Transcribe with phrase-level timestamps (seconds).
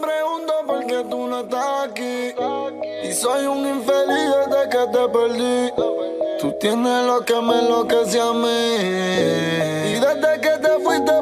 [0.00, 2.34] pregunto por qué tú no estás aquí.
[3.04, 5.72] Y soy un infeliz desde que te perdí.
[6.40, 8.74] Tú tienes lo que me enloquece a mí.
[9.90, 11.12] Y desde que te fuiste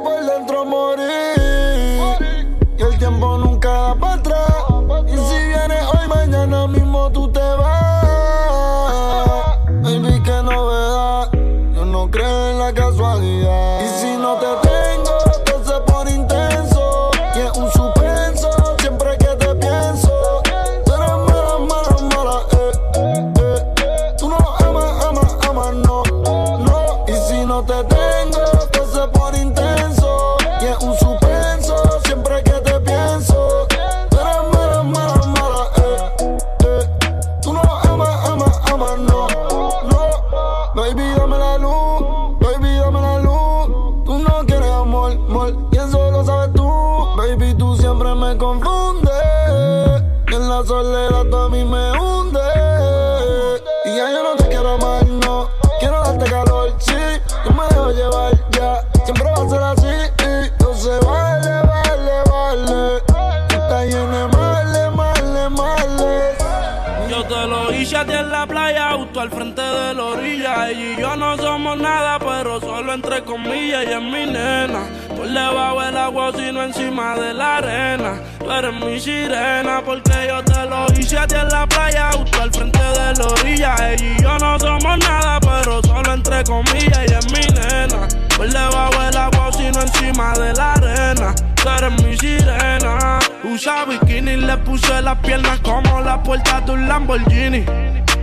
[91.65, 93.19] Eres mi sirena.
[93.45, 97.65] Usa bikini, le puse las piernas como la puerta de un Lamborghini.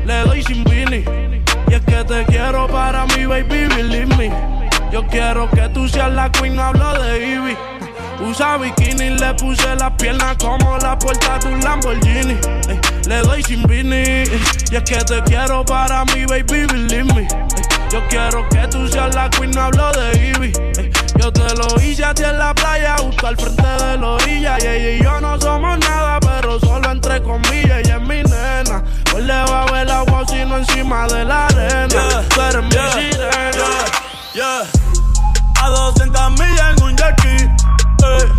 [0.05, 1.05] Le doy sin vini.
[1.67, 4.31] Y es que te quiero para mi baby, believe me.
[4.91, 7.57] Yo quiero que tú seas la queen, hablo de Ivy.
[8.27, 12.37] Usa bikini, le puse las piernas como la puerta de un Lamborghini.
[12.67, 14.23] Ey, le doy sin vini.
[14.71, 17.21] Y es que te quiero para mi baby, believe me.
[17.21, 17.27] Ey,
[17.91, 20.53] yo quiero que tú seas la queen, no hablo de Ivy.
[20.77, 24.07] Ey, yo te lo hice a ti en la playa, justo al frente de la
[24.07, 24.57] orilla.
[24.59, 27.79] Y ella y yo no somos nada, pero solo entre comillas.
[27.79, 28.83] Ella es mi nena.
[29.11, 32.23] Por debajo del agua, sino encima de la arena.
[32.29, 33.69] Tú eres mi sirena.
[34.33, 34.63] Yeah.
[35.61, 38.29] A 200 millas en un jet ski, eh.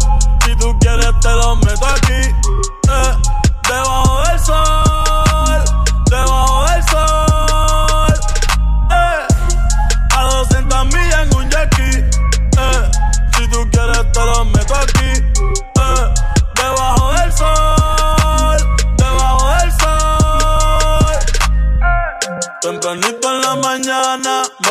[0.46, 2.09] Si tú quieres te lo meto aquí,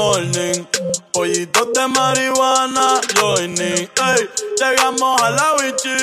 [0.10, 0.66] morning.
[1.14, 3.88] Pollitos de marihuana, joining.
[4.08, 4.22] Ey,
[4.60, 5.98] llegamos a la bichi.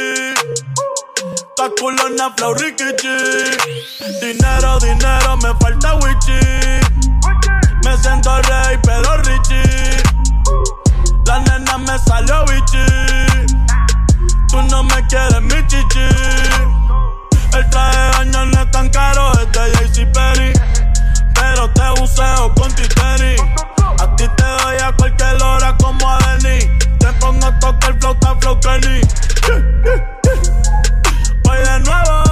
[1.57, 2.55] Ta culona, flow.
[4.21, 6.41] Dinero, dinero, me falta wichi.
[7.85, 10.03] Me siento rey, pero richie.
[11.27, 12.87] La nena me salió bichi.
[14.49, 16.09] Tú no me quieres, mi chichi.
[17.57, 20.53] El traje de baño no es tan caro, es de JC Perry.
[21.35, 23.37] Pero te buceo con titeri.
[23.99, 26.59] A ti te doy a cualquier hora como a Denny.
[26.99, 29.01] Te pongo a tocar flauta, flow Kenny.
[31.45, 32.26] Voy de nuevo.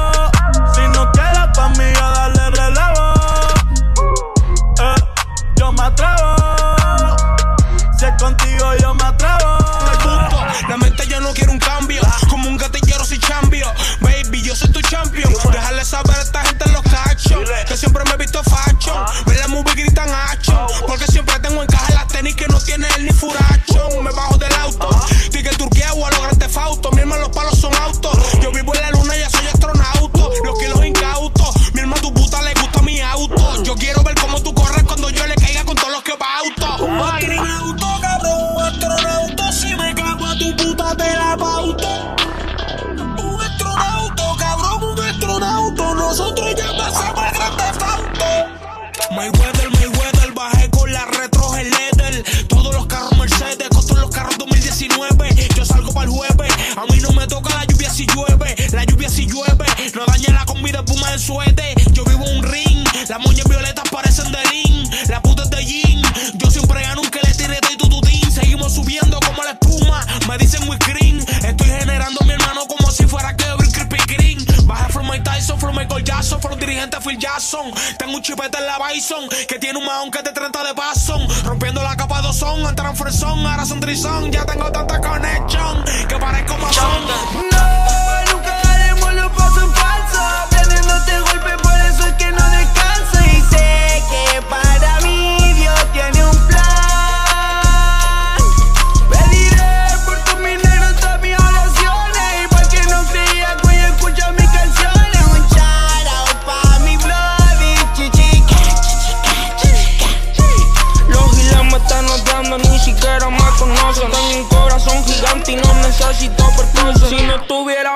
[79.46, 81.18] Que tiene un mahón que te 30 de paso.
[81.44, 84.30] Rompiendo la capa de son, entran fresón, ahora son trison.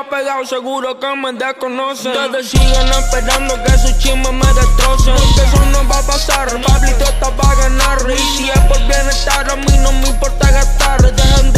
[0.08, 2.12] Pegado, seguro que me desconocen.
[2.12, 5.14] Ustedes siguen esperando que su chisme me destrocen.
[5.14, 7.98] Porque eso no va a pasar, Pablito está para ganar.
[8.10, 11.14] Y si es por bienestar, a mí no me importa gastar.
[11.14, 11.57] Dejen,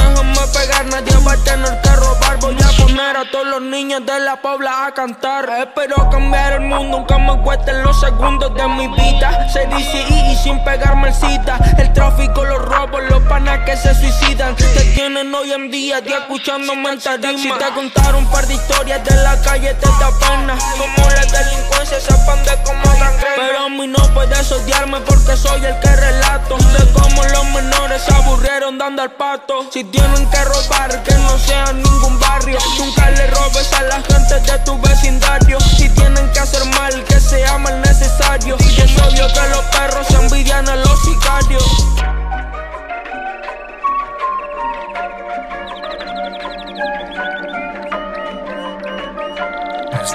[0.51, 2.39] déjenme pegar, nadie va a tener que robar.
[2.41, 5.49] Voy a poner a todos los niños de la pobla a cantar.
[5.59, 9.49] Espero cambiar el mundo, aunque me cuesten los segundos de mi vida.
[9.53, 11.59] Se dice y, sin pegarme el cita.
[11.79, 14.57] El tráfico, los robos, los panas que se suicidan.
[14.57, 17.39] Te tienen hoy en día, escuchándome en tarima.
[17.39, 20.59] Si te contar un par de historias de la calle, te da pena.
[20.79, 23.37] Como la delincuencia se expande como gangrena.
[23.37, 26.57] Pero a mí no puedes odiarme porque soy el que relato.
[26.57, 29.71] De cómo los menores se aburrieron dando al pato.
[29.71, 32.59] Si tienen que robar, que no sea ningún barrio.
[32.79, 35.59] Nunca le robes a la gente de tu vecindario.
[35.61, 38.57] Si tienen que hacer mal, que sea mal necesario.
[38.59, 41.87] Y es obvio que los perros se envidian a los sicarios.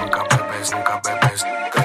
[0.02, 1.85] Nunca bebes, nunca bebes.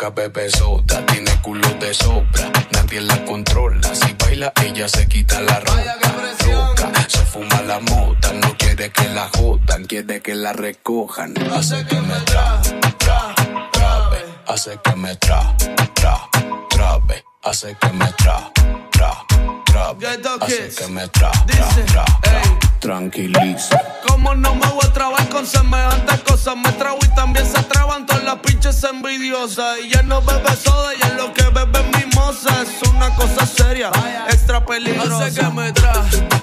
[0.00, 3.92] Nunca bebe soda, tiene culo de sobra, nadie la controla.
[3.92, 7.08] Si baila, ella se quita la ropa.
[7.08, 11.34] Se fuma la mota, no quiere que la jodan, quiere que la recojan.
[11.50, 12.62] Hace que me tra,
[12.98, 13.34] tra,
[13.72, 15.56] trabe, hace que me tra,
[15.94, 16.28] tra,
[16.70, 18.52] trabe, hace que me tra,
[18.92, 19.24] tra,
[19.78, 20.06] trabe,
[20.40, 22.42] hace que me tra, tra, tra, tra,
[22.80, 23.80] tranquiliza.
[24.06, 28.06] Como no me voy a trabar con semejantes cosas, me trago y también se traban
[28.06, 29.78] todas las pinches envidiosas.
[29.84, 32.62] Y ya no bebe soda, ya lo que bebe es mimosa.
[32.62, 33.90] Es una cosa seria,
[34.28, 35.26] extra peligrosa.
[35.26, 35.92] Hace que me tra,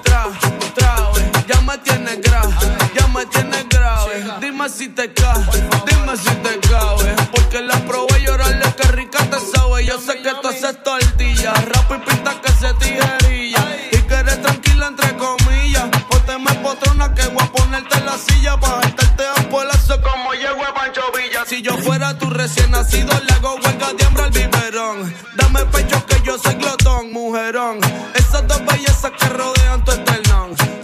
[0.03, 0.27] tra,
[0.73, 1.54] trabe.
[1.65, 2.53] Ya me tienes grave,
[2.93, 4.23] ya me tienes grave.
[4.39, 5.43] Dime si te cae,
[5.87, 7.15] dime si te cabe.
[7.31, 9.83] Porque la probé llorarle que rica te sabe.
[9.83, 13.65] Yo sé que tú haces tortilla, rap y pinta que se tijerilla.
[13.91, 15.89] Y que eres tranquila entre comillas.
[16.07, 18.59] Ponte me potrona que voy a ponerte en la silla.
[18.59, 21.45] Pa' jaltarte ampolazo como llego a Pancho Villa.
[21.47, 25.15] Si yo fuera tu recién nacido, le hago huelga de hambre al biberón.
[25.35, 27.79] Dame pecho que yo soy glotón, mujerón.
[28.13, 30.14] Esas dos bellezas que rodean tu esternón.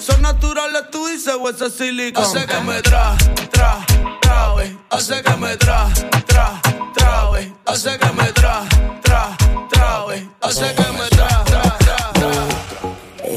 [0.01, 2.23] Son naturales, tú dices, o ese silicón.
[2.23, 3.15] Hace que me tra,
[3.51, 3.85] tra,
[4.19, 4.75] trabe.
[4.89, 5.87] Hace que me tra,
[6.25, 6.59] tra,
[6.95, 7.53] trabe.
[7.67, 8.63] Hace que me tra,
[9.03, 9.37] tra,
[9.69, 10.27] trabe.
[10.41, 12.11] Hace que me tra, tra, tra.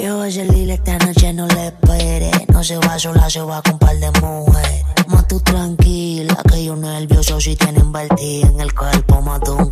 [0.02, 2.30] Yo a Lila esta noche no le espere.
[2.48, 4.84] No se va sola, se va con un par de mujeres.
[5.08, 9.18] Más tú tranquila, que yo nervioso si tienen vertido en el cuerpo.
[9.18, 9.63] Un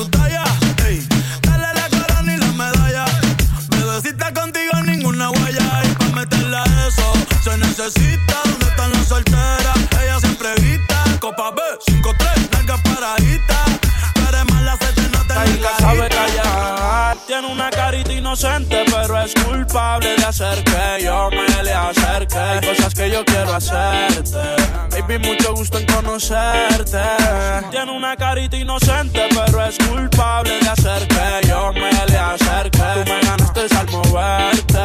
[0.00, 0.49] tu talla
[18.30, 22.38] inocente, pero es culpable de hacer que yo me le acerque.
[22.38, 24.38] Hay cosas que yo quiero hacerte.
[24.90, 27.02] Baby, mucho gusto en conocerte.
[27.72, 32.78] Tiene una carita inocente, pero es culpable de hacer que yo me le acerque.
[33.04, 34.78] Me ganaste al moverte.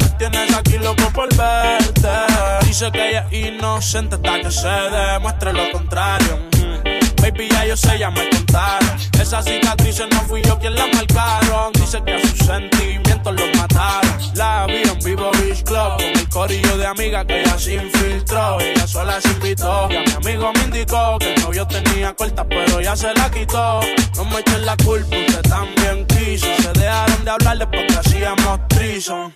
[0.00, 2.08] Me tienes aquí loco por verte.
[2.62, 6.38] Dice que ella es inocente hasta que se demuestre lo contrario.
[7.26, 8.96] Baby, ya yo sé, ya me contaron.
[9.20, 11.72] Esas cicatrices no fui yo quien las marcaron.
[11.72, 14.16] Dice que a sus sentimientos los mataron.
[14.34, 18.60] La vi en vivo Beach Club con el corillo de amiga que ella se infiltró.
[18.60, 19.88] Ella sola se invitó.
[19.90, 23.28] Y a mi amigo me indicó que el novio tenía corta, pero ya se la
[23.28, 23.80] quitó.
[24.14, 26.46] No me echen la culpa, usted también quiso.
[26.62, 29.34] Se dejaron de hablar después que hacíamos trison.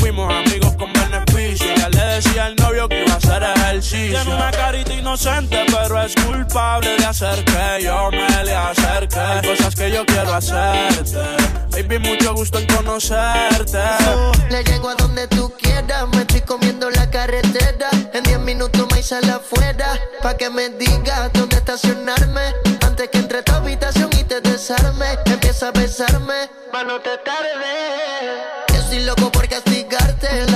[0.00, 1.66] Fuimos amigos con beneficio.
[1.76, 4.20] Ya le decía al novio que iba a hacer ejercicio.
[4.20, 9.18] Tiene una carita inocente, pero es culpable de hacer que yo me le acerque.
[9.18, 11.18] Hay cosas que yo quiero hacerte.
[11.70, 13.78] Baby, mucho gusto en conocerte.
[14.50, 16.08] le llego a donde tú quieras.
[16.08, 17.88] Me estoy comiendo la carretera.
[18.12, 19.98] En 10 minutos me sale afuera.
[20.22, 22.52] Pa' que me digas dónde estacionarme.
[22.86, 25.18] Antes que entre tu habitación y te desarme.
[25.26, 26.50] Empieza a besarme.
[26.70, 28.62] Pa' no te tarde
[28.92, 30.51] estoy loco por castigarte,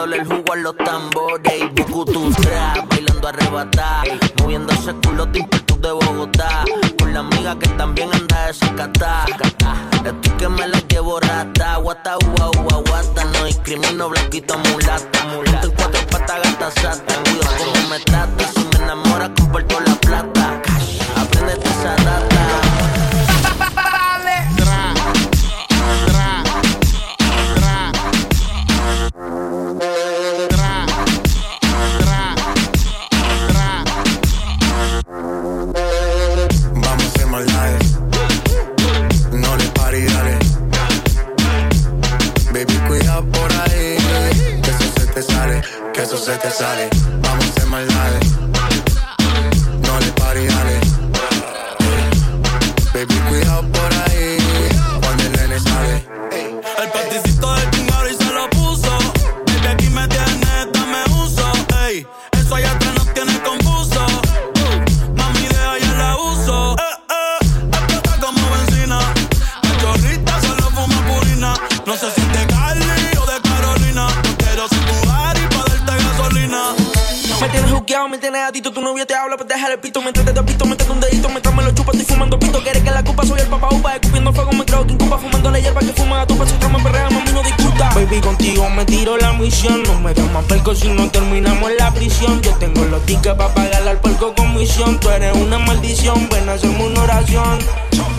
[0.00, 1.62] sacándole el jugo a los tambores.
[1.76, 4.06] Y tu trap, bailando arrebatar.
[4.38, 6.64] Moviendo ese culo de de Bogotá.
[6.98, 9.24] Con la amiga que también anda de sacatá.
[10.04, 11.76] Estoy que me la llevo rata.
[11.76, 13.24] Guata, guau, guau, guata.
[13.24, 15.24] No discrimino blanquito, mulata.
[15.24, 17.14] Mulata en cuatro patas, gata, sata.
[17.24, 18.44] Cuido como me trata.
[18.52, 20.62] Si me enamora, comparto la plata.
[21.16, 22.29] Aprende esa data.
[79.70, 81.94] Habla, pues déjale el pito, mientras te despito, métete un dedito, mientras me lo chupas,
[81.94, 84.86] estoy fumando pito, quieres que la culpa soy el papá upa, escupiendo fuego, me creo
[84.86, 87.90] que incuba, fumando la hierba que fuma a tu paso, me perrea, mami, no discuta.
[87.94, 91.92] Baby, contigo me tiro la misión, no me más perco si no terminamos en la
[91.92, 96.28] prisión, yo tengo los tickets para pagarle al perco con misión, tú eres una maldición,
[96.30, 97.58] ven a hacerme una oración.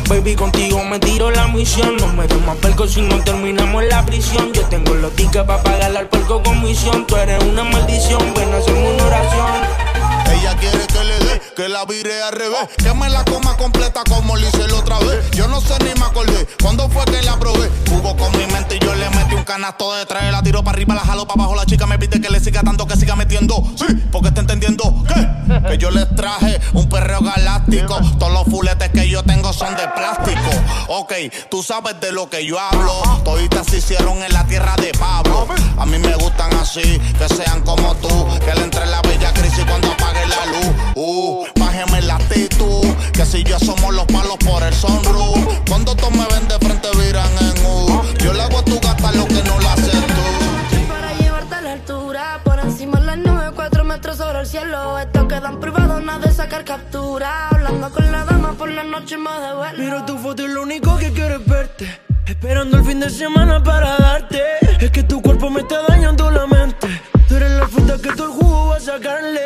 [0.09, 4.05] Baby, contigo me tiro la misión, no me más perco si no terminamos en la
[4.05, 8.21] prisión, yo tengo los tickets para pagarle al perco con misión, tú eres una maldición,
[8.35, 9.91] ven a hacerme una oración.
[10.33, 11.20] Ella quiere que le dé,
[11.61, 12.69] que la vire al revés.
[12.77, 15.29] Que me la coma completa como le hice la otra vez.
[15.31, 17.69] Yo no sé ni me acordé cuándo fue que la probé.
[17.87, 20.31] Jugó con mi mente y yo le metí un canasto de tres.
[20.31, 21.55] La tiro para arriba, la jalo para abajo.
[21.55, 23.63] La chica me pide que le siga tanto que siga metiendo.
[23.77, 25.67] Sí, porque está entendiendo ¿qué?
[25.67, 27.99] que yo les traje un perreo galáctico.
[28.17, 30.49] Todos los fuletes que yo tengo son de plástico.
[30.87, 31.13] Ok,
[31.51, 33.21] tú sabes de lo que yo hablo.
[33.23, 35.47] Toditas se hicieron en la tierra de Pablo.
[35.77, 38.09] A mí me gustan así, que sean como tú.
[38.39, 40.75] Que le entre la bella crisis cuando apague la luz.
[40.95, 42.85] Uh, bájeme la actitud.
[43.13, 45.59] Que si yo somos los palos por el sunroof.
[45.67, 48.01] Cuando tú me ven de frente, viran en U.
[48.19, 50.87] Yo le hago a tu gata lo que no le haces tú.
[50.87, 54.99] Para llevarte a la altura, por encima de las nubes, cuatro metros sobre el cielo.
[54.99, 57.49] Esto queda en privado, nada de sacar captura.
[57.49, 59.77] Hablando con la dama por la noche más de vuelo.
[59.77, 62.01] Miro tu foto y lo único que quiero es verte.
[62.25, 64.41] Esperando el fin de semana para darte.
[64.79, 66.87] Es que tu cuerpo me está dañando la mente.
[67.27, 69.41] Tú eres la fruta que todo el jugo vas sacarle.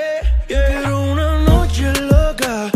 [0.48, 1.40] Quiero una
[1.86, 2.75] noche loca en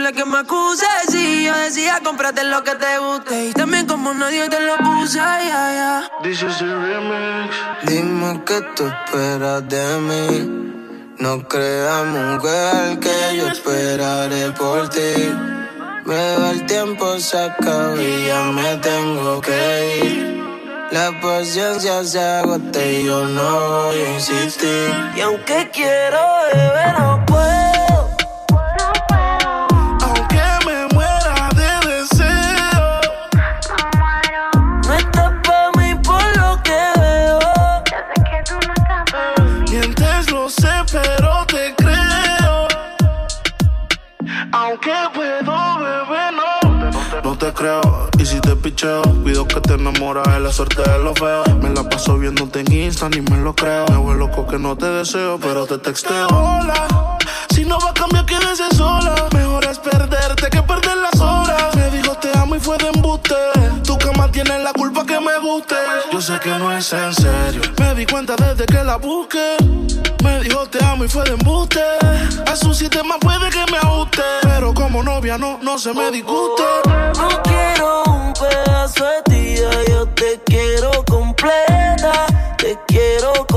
[0.00, 0.88] puede ser posible que me acuses?
[1.08, 3.46] Si yo decía, cómprate lo que te guste.
[3.46, 6.10] Y también como nadie te lo puse, ya, ya.
[6.22, 7.54] This is the remix.
[7.84, 10.66] Dime qué tú esperas de mí.
[11.18, 15.32] No creas, mujer, que yo esperaré por ti.
[16.06, 20.40] Me va el tiempo, se acaba y ya me tengo que ir.
[20.90, 24.90] La paciencia se agota y yo no voy a insistir.
[25.14, 26.18] Y aunque quiero
[26.52, 27.59] beber, no puedo.
[48.18, 51.46] Y si te picheo, pido que te enamoras de la suerte de los feos.
[51.60, 53.84] Me la paso viéndote en Insta, ni me lo creo.
[53.90, 56.26] Me vuelvo loco que no te deseo, pero te texteo.
[56.28, 57.18] Hola,
[57.54, 59.14] si no va a cambiar, quédese sola.
[59.34, 61.76] Mejor es perderte que perder las horas.
[61.76, 62.92] Me dijo te amo y fue de
[64.40, 64.46] embuste.
[64.46, 65.74] Tu cama tiene la culpa que me guste.
[66.12, 67.62] Yo sé que no es en serio.
[67.78, 69.56] Me di cuenta desde que la busqué.
[70.22, 71.80] Me dijo te amo y fue de embuste.
[72.46, 74.22] A su sistema puede que me ajuste.
[74.42, 76.62] Pero como novia no, no se me disguste.
[76.86, 79.54] No quiero un pedazo de ti,
[79.88, 82.26] yo te quiero completa.
[82.56, 83.49] Te quiero completa,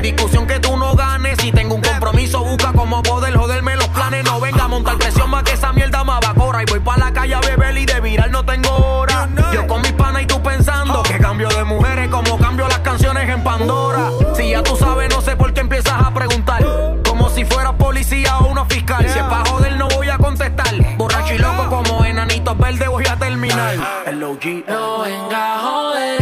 [0.00, 1.38] discusión que tú no ganes.
[1.40, 4.24] Si tengo un compromiso, busca cómo poder joderme los planes.
[4.24, 6.62] No venga a montar presión más que esa mierda me corra.
[6.62, 9.28] Y voy pa' la calle a beber y de viral no tengo hora.
[9.52, 13.28] Yo con mis panas y tú pensando que cambio de mujeres como cambio las canciones
[13.28, 14.10] en Pandora.
[14.36, 16.64] Si ya tú sabes, no sé por qué empiezas a preguntar.
[17.04, 19.02] Como si fuera policía o una fiscal.
[19.08, 20.74] Si es pa' joder, no voy a contestar.
[20.96, 23.76] Borracho y loco como enanitos verdes voy a terminar.
[24.06, 24.64] El OG.
[24.68, 26.19] No venga a joder.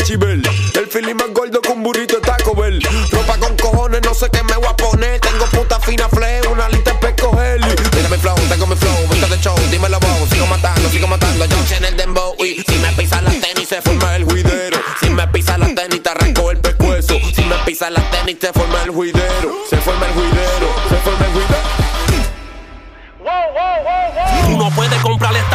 [0.00, 2.80] El feeling más gordo que un burrito de Taco Bell.
[3.10, 5.20] Ropa con cojones, no sé qué me voy a poner.
[5.20, 7.60] Tengo puta fina fle, una lista de pescoger.
[7.60, 10.28] Mira mi flow, tengo mi flow, venta de show, dímelo vos.
[10.30, 12.34] Sigo matando, sigo matando, yo en el dembow.
[12.38, 14.78] Y si me pisa las tenis, se forma el juidero.
[15.00, 17.14] Si me pisa las tenis, te arranco el pescuezo.
[17.34, 19.52] Si me pisa las tenis, se forma el juidero.
[19.68, 20.67] Se forma el juidero,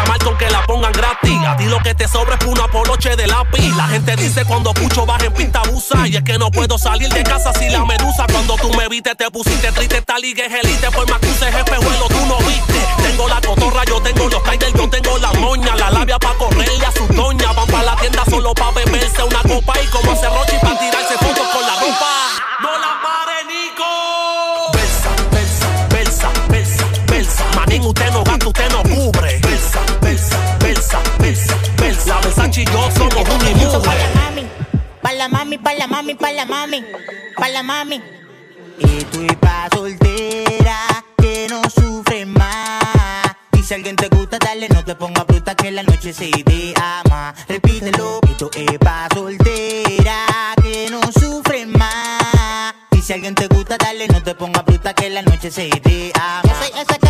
[0.06, 1.38] marca aunque la pongan gratis.
[1.46, 3.76] A ti lo que te sobra es una poloche de lápiz.
[3.76, 6.08] La gente dice cuando escucho baja en pinta abusa.
[6.08, 8.26] Y es que no puedo salir de casa sin la medusa.
[8.32, 9.98] Cuando tú me viste, te pusiste triste.
[9.98, 10.90] Esta liga es elite.
[10.92, 12.80] Por más que uses espejuelo, tú no viste.
[13.04, 15.76] Tengo la cotorra, yo tengo los Tidal, yo tengo la moña.
[15.76, 17.52] La labia pa' correrle a su doña.
[17.54, 19.74] Van pa' la tienda solo pa' beberse una copa.
[19.82, 21.73] Y como hace Rochi pa' tirarse fotos con la
[32.54, 34.54] Versace y yo somos un y mujer.
[35.02, 36.84] Pa' la mami, pa' la mami, pa' la mami,
[37.36, 38.02] pa' la mami.
[38.80, 43.36] Estoy pa' soltera que no sufre más.
[43.58, 46.74] Y si alguien te gusta, dale, no te ponga bruta que la noche se te
[46.80, 47.34] ama.
[47.48, 48.20] Repítelo.
[48.30, 52.74] Esto es pa' soltera que no sufre más.
[52.92, 56.12] Y si alguien te gusta, dale, no te ponga bruta que la noche se te
[56.16, 56.44] ama.
[56.44, 57.03] Yo soy ese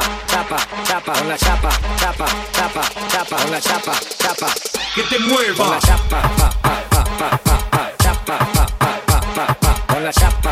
[0.00, 4.48] chapa, chapa, chapa, con la chapa, chapa, chapa, chapa, con la chapa, chapa,
[4.94, 5.64] que te mueva.
[5.64, 10.04] Con la chapa, pa, pa, pa, pa, pa, chapa, pa, pa, pa, pa, pa, con
[10.04, 10.45] la chapa.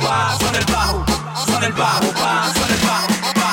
[0.00, 1.04] pa, suena el bajo,
[1.46, 3.49] suena el bajo, pa, suena el bajo, pa.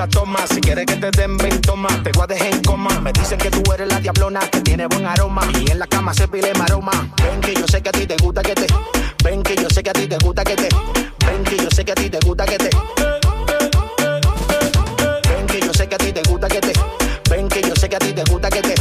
[0.00, 0.48] la tomas.
[0.48, 2.88] Si quieres que te den 20 tomas, te guardes en coma.
[3.00, 5.42] Me dicen que tú eres la diablona, que tiene buen aroma.
[5.60, 6.92] Y en la cama se pile maroma.
[7.22, 8.66] Ven que yo sé que a ti te gusta que te.
[9.22, 10.68] Ven que yo sé que a ti te gusta que te.
[11.26, 12.70] Ven que yo sé que a ti te gusta que te.
[15.28, 16.72] Ven que yo sé que a ti te gusta que te.
[17.28, 18.74] Ven que yo sé que a ti te gusta que te.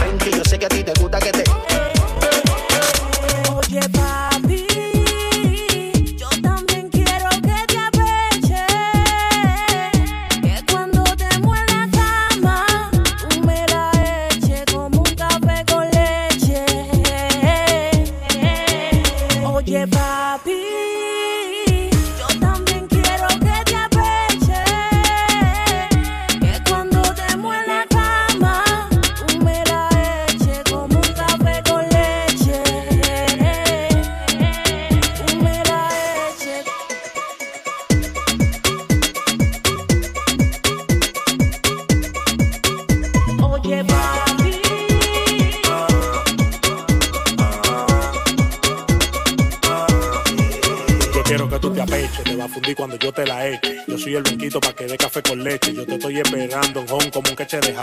[0.00, 1.47] Ven que yo sé que a ti te gusta que te.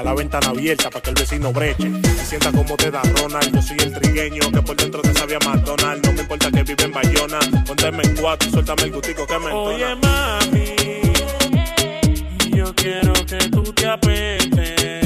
[0.05, 1.91] la ventana abierta para que el vecino breche.
[2.17, 5.39] Se sienta como te da Ronald, yo soy el trigueño que por dentro te sabía
[5.39, 6.07] McDonald's.
[6.07, 9.45] No me importa que vive en Bayona, pónteme en cuatro, suéltame el gustico que me
[9.45, 9.75] entona.
[9.75, 10.75] Oye mami,
[12.55, 15.04] yo quiero que tú te apestes.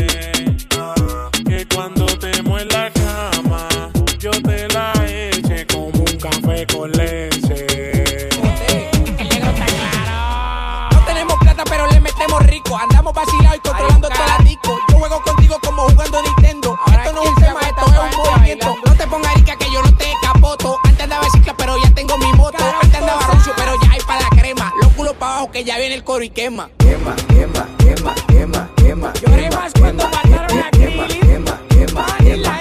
[25.60, 26.70] que ya viene el coro y quema.
[26.78, 29.14] Quema, quema, quema, quema, quema.
[29.22, 31.20] Lloré más cuando mataron a Krillin.
[31.20, 32.59] Quema, quema, quema.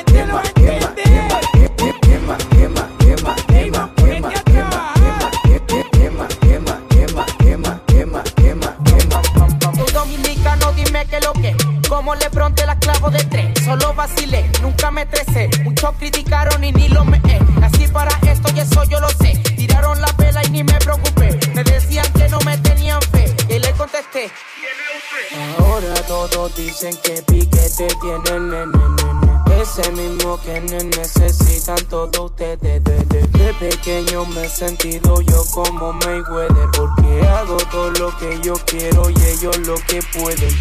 [34.58, 36.68] Sentido yo como Mayweather.
[36.76, 40.58] Porque hago todo lo que yo quiero y ellos lo que pueden.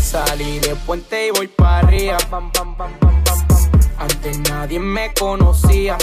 [0.00, 2.18] Salí de puente y voy para arriba.
[3.98, 5.96] Antes nadie me conocía.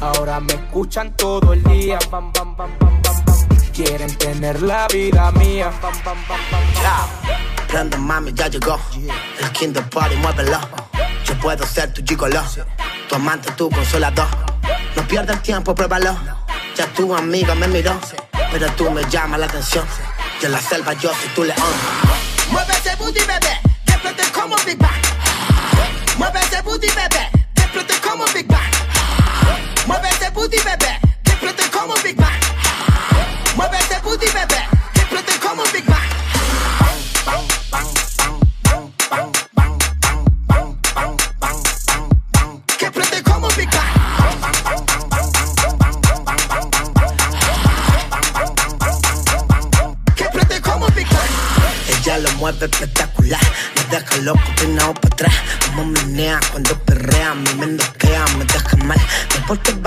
[0.00, 1.98] Ahora me escuchan todo el día.
[3.72, 5.70] Quieren tener la vida mía.
[7.68, 8.78] Prende mami, ya llegó.
[9.38, 10.58] El Kinder Party, muévelo.
[11.24, 12.42] Yo puedo ser tu gigolo.
[13.08, 14.41] Tu amante, tu consolador.
[15.12, 16.16] Pierdas tiempo, pruébalo.
[16.74, 17.92] Ya tu amiga me miró.
[18.50, 19.84] Pero tú me llamas la atención.
[20.40, 22.01] En la selva, yo soy tu león.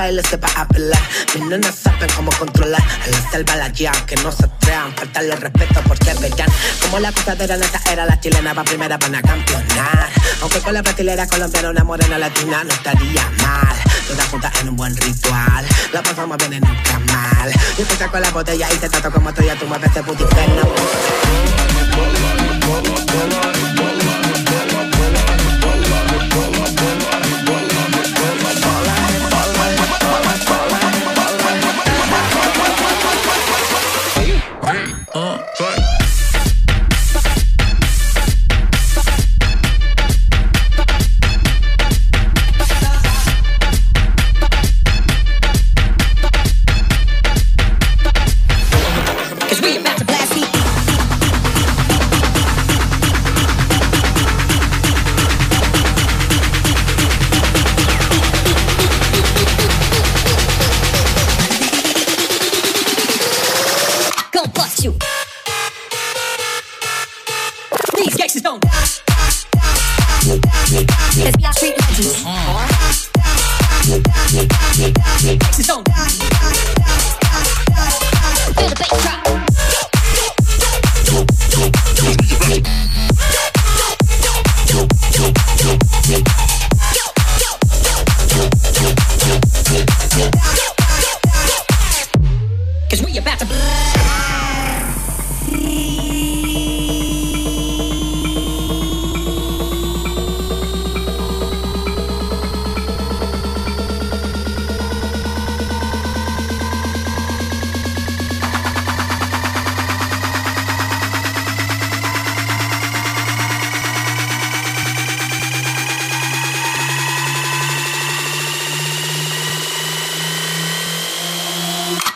[0.06, 1.02] No porque el baile se va a pelar.
[1.34, 2.82] Mis nenas saben cómo controlar.
[2.82, 4.94] A la selva la guían, que no se atrevan.
[4.96, 6.50] Faltarle respeto porque verán.
[6.82, 8.54] Como la cosadera neta era la chilena.
[8.54, 10.10] Va primera van a campeonar.
[10.42, 13.76] Aunque con la brasilera colombiana, una morena latina no estaría mal.
[14.08, 15.66] Todas juntas en un buen ritual.
[15.92, 17.52] La pasamos bien en un camal.
[17.78, 19.48] Yo te saco la botella y te trato como estoy.
[19.48, 20.26] Ya tú mueves ese booty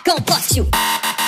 [0.10, 1.19] compósito.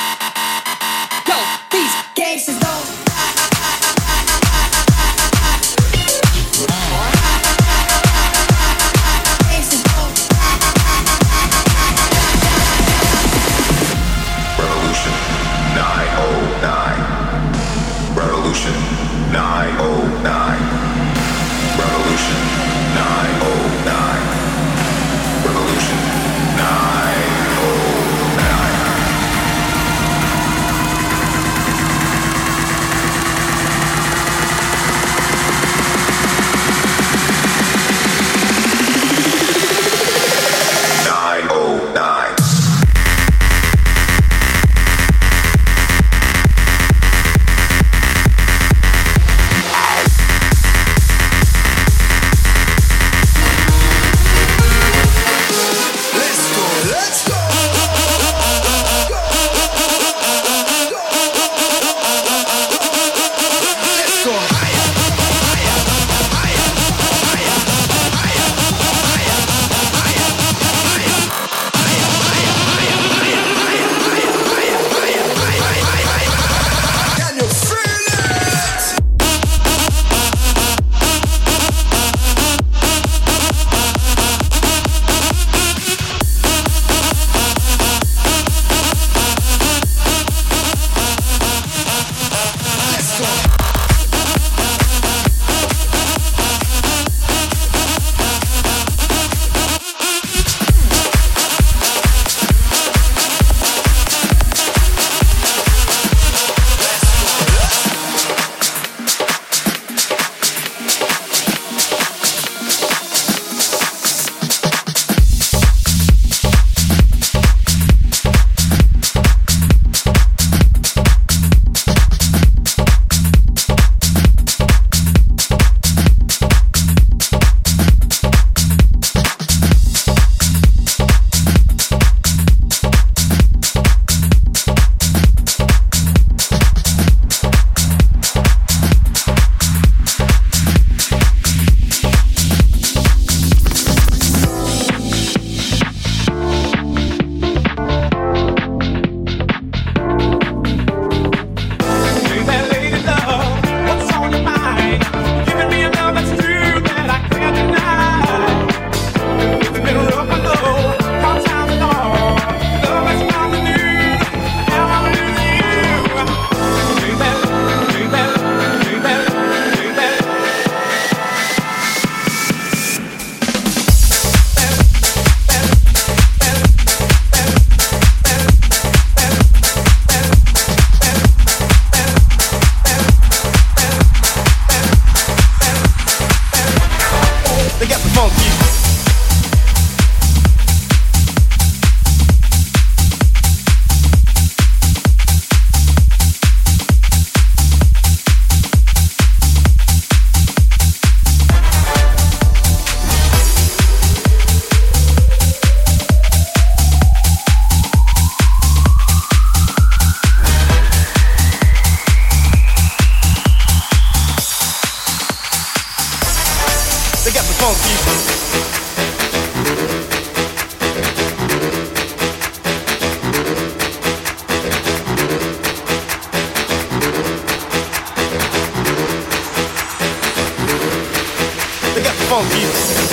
[232.32, 233.11] Valdir.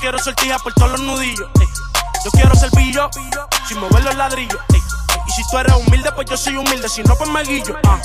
[0.00, 1.48] Quiero sortija por todos los nudillos.
[1.60, 1.68] ey.
[2.24, 3.08] Yo quiero ser pillo,
[3.68, 4.58] sin mover los ladrillos.
[4.72, 6.88] Y si tú eres humilde, pues yo soy humilde.
[6.88, 7.76] Si no, pues me guillo.
[7.84, 8.00] ah.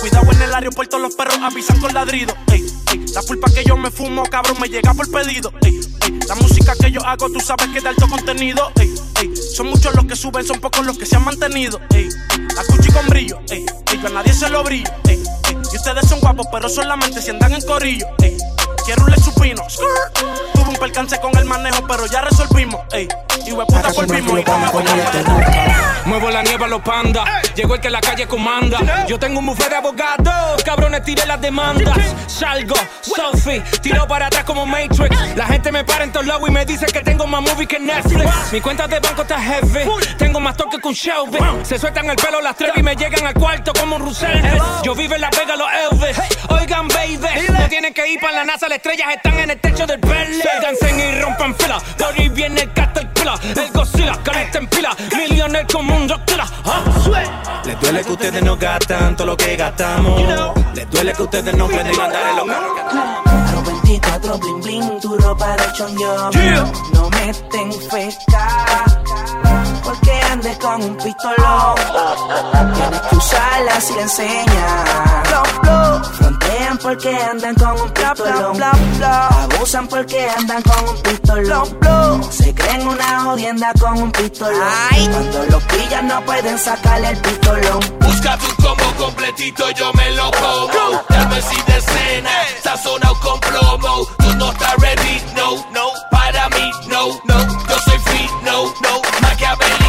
[0.00, 2.34] Cuidado en el aeropuerto, los perros avisan con ladrido.
[2.52, 2.64] ey.
[3.14, 5.52] La pulpa que yo me fumo, cabrón, me llega por pedido.
[6.28, 8.72] La música que yo hago, tú sabes que es de alto contenido.
[9.54, 11.80] Son muchos los que suben, son pocos los que se han mantenido.
[11.90, 13.40] La cuchi con brillo.
[13.46, 14.90] Yo a nadie se lo brillo.
[15.08, 18.06] Y ustedes son guapos, pero solamente si andan en corillo.
[18.84, 19.62] Quiero un supino.
[20.54, 22.80] Tuve un percance con el manejo, pero ya resolvimos.
[22.92, 23.08] Ey,
[23.46, 24.40] y puta volvimos.
[26.06, 27.28] Muevo la nieve a los pandas.
[27.54, 29.06] Llegó el que la calle comanda.
[29.06, 30.62] Yo tengo un buffet de abogados.
[30.64, 31.96] Cabrones, tiré las demandas.
[32.26, 35.36] Salgo, Sophie, tiro para atrás como Matrix.
[35.36, 37.78] La gente me para en todos lados y me dice que tengo más movie que
[37.78, 38.52] Netflix.
[38.52, 39.84] Mi cuenta de banco está heavy.
[40.16, 41.38] Tengo más toque que un Shelby.
[41.64, 44.40] Se sueltan el pelo las tres y me llegan al cuarto como un Russell.
[44.82, 46.16] Yo vivo en la Vega, los Elvis.
[46.48, 47.18] Oigan, baby,
[47.52, 48.68] no tienen que ir para la NASA.
[48.70, 50.42] Las estrellas están en el techo del Bentley.
[50.42, 51.82] Sálganse y rompan fila.
[51.98, 53.36] Por ahí viene el Caterpillar.
[53.42, 54.96] El Godzilla, calienta en pila.
[55.16, 56.46] Millones como un doctora.
[57.64, 60.22] Les duele que ustedes no gastan todo lo que gastamos.
[60.72, 62.48] Les duele que ustedes no pueden andar en los
[63.26, 66.30] Aro 24 bling bling, tu ropa de chonyo.
[66.92, 68.84] No meten feca,
[69.82, 71.74] porque andes con un pistolón.
[72.76, 76.19] Tienes que usarla si le enseñas.
[76.50, 78.62] Frontean porque andan con un pistolón.
[78.62, 82.32] Abusan porque andan con un pistolón.
[82.32, 84.60] Se creen una jodienda con un pistolón.
[85.10, 87.80] Cuando los pillan no pueden sacarle el pistolón.
[88.00, 91.02] Busca tu combo completito, yo me lo como.
[91.08, 92.30] Dame si de escena,
[92.62, 94.06] sazonado con plomo.
[94.18, 95.90] Tú no estás ready, no, no.
[96.10, 97.68] Para mí, no, no.
[97.68, 99.02] Yo soy fit, no, no.
[99.22, 99.79] Maquiavélico.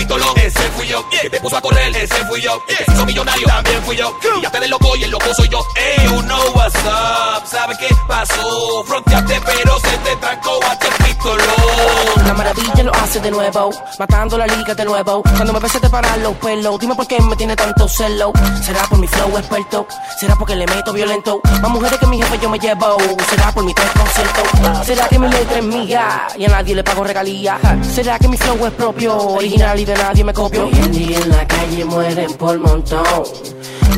[0.00, 1.04] Ese fui yo.
[1.10, 2.58] Que te puso a correr, ese fui yo.
[2.66, 4.16] Que se hizo millonario, también fui yo.
[4.38, 5.62] Y ya te del loco y el loco soy yo.
[5.76, 7.46] Ey, you know what's up.
[7.46, 8.84] ¿Sabe qué pasó?
[8.84, 12.26] Fronteaste, pero se te trancó a el pistolón.
[12.26, 15.22] La maravilla lo hace de nuevo, matando la liga de nuevo.
[15.22, 18.32] Cuando me besé te paran los pelos, dime por qué me tiene tanto celo.
[18.62, 19.86] ¿Será por mi flow experto?
[20.18, 21.40] ¿Será porque le meto violento?
[21.60, 22.96] Más mujeres que mi jefe yo me llevo.
[23.28, 24.86] ¿Será por mi tres conciertos?
[24.86, 27.58] ¿Será que mi letra es mía y a nadie le pago regalía?
[27.94, 30.66] ¿Será que mi flow es propio, original y nadie me copio?
[30.66, 33.02] Hoy en día en la calle mueren por montón.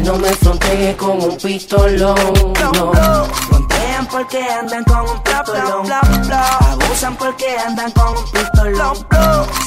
[0.05, 2.16] No me frontees con un pistolón,
[2.74, 3.62] no.
[4.03, 5.93] Frontean porque andan con un pistolón.
[5.93, 8.97] Abusan porque andan con un pistolón.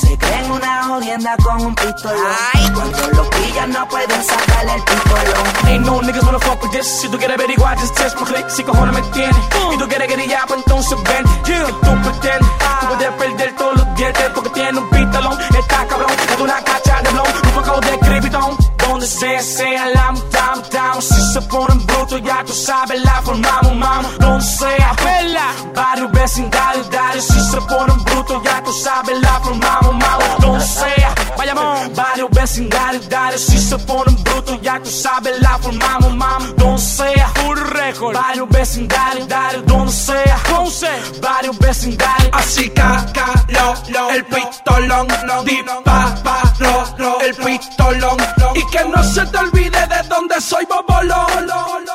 [0.02, 2.36] Se creen una jodienda con un pistolón.
[2.74, 5.68] Cuando lo pillan no pueden sacarle el pistolón.
[5.68, 6.86] Ain't no niggas wanna fuck with this.
[6.86, 8.50] Si tú quieres averiguar, just test my click.
[8.50, 9.38] Si cojones me tienes.
[9.74, 11.26] Y tú quieres que ya, pues entonces ven.
[11.44, 12.50] Que tú pretendes.
[12.80, 15.40] Tú puedes perder todos los dientes porque tiene un pistolón.
[15.58, 17.28] Está cabrón, es una cacha de blon.
[17.28, 18.65] Un poco de crepitón.
[19.06, 21.00] Donde sea, sea la down, down.
[21.00, 24.10] Si se ponen brutos, ya tú sabes, la formamos, mamo.
[24.20, 25.54] Donde sea, vela.
[25.76, 27.22] Barrio, vecindario, dario.
[27.22, 30.38] Si se ponen brutos, ya tú sabes, la formamos, mamo.
[30.40, 31.96] Donde sea, vayamos.
[31.96, 33.38] Barrio, vecindario, dario.
[33.38, 36.46] Si se ponen brutos, ya tú sabes, la formamos, mamo.
[36.58, 38.16] Donde sea, full record.
[38.16, 39.62] Barrio, vecindario, dario.
[39.68, 40.90] Donde sea, Ponce.
[41.22, 42.30] Barrio, vecindario.
[42.34, 45.08] Así caca, lo, lo, el pistolón,
[45.46, 48.18] dispara, lo, lo, el pistolón.
[48.56, 51.48] Y que no no se te olvide de dónde soy, bobolón.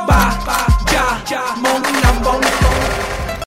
[0.08, 2.40] Va, va, ya, ya, mon, lambón,